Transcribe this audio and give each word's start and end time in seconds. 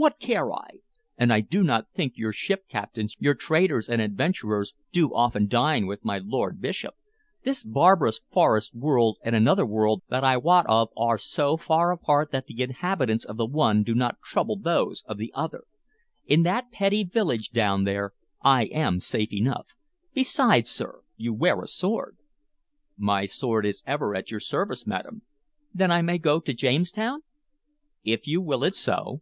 "What 0.00 0.18
care 0.18 0.50
I? 0.50 0.78
And 1.18 1.30
I 1.30 1.40
do 1.40 1.62
not 1.62 1.90
think 1.94 2.16
your 2.16 2.32
ship 2.32 2.66
captains, 2.70 3.14
your 3.18 3.34
traders 3.34 3.86
and 3.86 4.00
adventurers, 4.00 4.72
do 4.92 5.14
often 5.14 5.46
dine 5.46 5.86
with 5.86 6.06
my 6.06 6.16
lord 6.16 6.58
bishop. 6.58 6.94
This 7.44 7.62
barbarous 7.62 8.22
forest 8.30 8.74
world 8.74 9.18
and 9.22 9.36
another 9.36 9.66
world 9.66 10.02
that 10.08 10.24
I 10.24 10.38
wot 10.38 10.64
of 10.70 10.88
are 10.96 11.18
so 11.18 11.58
far 11.58 11.92
apart 11.92 12.30
that 12.30 12.46
the 12.46 12.62
inhabitants 12.62 13.26
of 13.26 13.36
the 13.36 13.44
one 13.44 13.82
do 13.82 13.94
not 13.94 14.22
trouble 14.24 14.56
those 14.58 15.02
of 15.04 15.18
the 15.18 15.30
other. 15.34 15.64
In 16.24 16.44
that 16.44 16.72
petty 16.72 17.04
village 17.04 17.50
down 17.50 17.84
there 17.84 18.14
I 18.40 18.64
am 18.72 19.00
safe 19.00 19.34
enough. 19.34 19.66
Besides, 20.14 20.70
sir, 20.70 21.02
you 21.18 21.34
wear 21.34 21.60
a 21.60 21.66
sword." 21.68 22.16
"My 22.96 23.26
sword 23.26 23.66
is 23.66 23.82
ever 23.86 24.14
at 24.16 24.30
your 24.30 24.40
service, 24.40 24.86
madam." 24.86 25.20
"Then 25.74 25.90
I 25.92 26.00
may 26.00 26.16
go 26.16 26.40
to 26.40 26.54
Jamestown?" 26.54 27.20
"If 28.02 28.26
you 28.26 28.40
will 28.40 28.64
it 28.64 28.74
so." 28.74 29.20